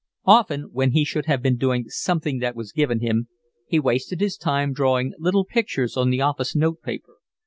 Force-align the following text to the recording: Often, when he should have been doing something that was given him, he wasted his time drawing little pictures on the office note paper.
Often, 0.25 0.69
when 0.71 0.93
he 0.93 1.05
should 1.05 1.27
have 1.27 1.43
been 1.43 1.57
doing 1.57 1.85
something 1.89 2.39
that 2.39 2.55
was 2.55 2.71
given 2.71 3.01
him, 3.01 3.27
he 3.67 3.79
wasted 3.79 4.19
his 4.19 4.35
time 4.35 4.73
drawing 4.73 5.13
little 5.19 5.45
pictures 5.45 5.95
on 5.95 6.09
the 6.09 6.21
office 6.21 6.55
note 6.55 6.81
paper. 6.81 7.17